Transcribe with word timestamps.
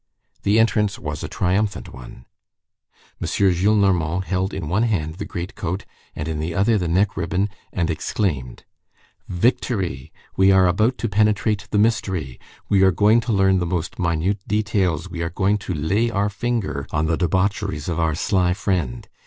The 0.41 0.57
entrance 0.57 0.97
was 0.97 1.23
a 1.23 1.27
triumphant 1.27 1.93
one. 1.93 2.25
M. 3.21 3.27
Gillenormand 3.27 4.23
held 4.23 4.51
in 4.51 4.67
one 4.67 4.81
hand 4.81 5.19
the 5.19 5.25
great 5.25 5.53
coat, 5.53 5.85
and 6.15 6.27
in 6.27 6.39
the 6.39 6.55
other 6.55 6.79
the 6.79 6.87
neck 6.87 7.15
ribbon, 7.15 7.49
and 7.71 7.87
exclaimed:— 7.87 8.63
"Victory! 9.27 10.11
We 10.35 10.51
are 10.51 10.65
about 10.67 10.97
to 10.97 11.07
penetrate 11.07 11.67
the 11.69 11.77
mystery! 11.77 12.39
We 12.67 12.81
are 12.81 12.89
going 12.89 13.19
to 13.21 13.31
learn 13.31 13.59
the 13.59 13.67
most 13.67 13.99
minute 13.99 14.39
details; 14.47 15.07
we 15.07 15.21
are 15.21 15.29
going 15.29 15.59
to 15.59 15.73
lay 15.75 16.09
our 16.09 16.31
finger 16.31 16.87
on 16.89 17.05
the 17.05 17.15
debaucheries 17.15 17.87
of 17.87 17.99
our 17.99 18.15
sly 18.15 18.55
friend! 18.55 19.07